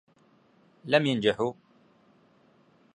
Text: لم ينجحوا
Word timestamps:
لم 0.85 1.05
ينجحوا 1.05 1.53